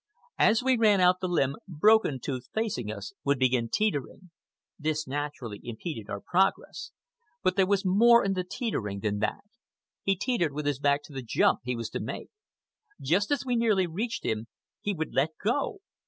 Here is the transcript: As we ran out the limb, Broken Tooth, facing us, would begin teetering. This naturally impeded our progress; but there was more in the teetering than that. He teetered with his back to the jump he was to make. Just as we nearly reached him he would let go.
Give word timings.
As 0.39 0.63
we 0.63 0.77
ran 0.77 0.99
out 0.99 1.17
the 1.21 1.27
limb, 1.27 1.57
Broken 1.67 2.19
Tooth, 2.19 2.47
facing 2.55 2.91
us, 2.91 3.13
would 3.23 3.37
begin 3.37 3.69
teetering. 3.69 4.31
This 4.79 5.05
naturally 5.07 5.59
impeded 5.63 6.09
our 6.09 6.19
progress; 6.19 6.89
but 7.43 7.55
there 7.55 7.67
was 7.67 7.85
more 7.85 8.25
in 8.25 8.33
the 8.33 8.43
teetering 8.43 9.01
than 9.01 9.19
that. 9.19 9.43
He 10.01 10.15
teetered 10.15 10.53
with 10.53 10.65
his 10.65 10.79
back 10.79 11.03
to 11.03 11.13
the 11.13 11.21
jump 11.21 11.59
he 11.65 11.75
was 11.75 11.91
to 11.91 11.99
make. 11.99 12.31
Just 12.99 13.29
as 13.29 13.45
we 13.45 13.55
nearly 13.55 13.85
reached 13.85 14.25
him 14.25 14.47
he 14.79 14.91
would 14.91 15.13
let 15.13 15.37
go. 15.37 15.81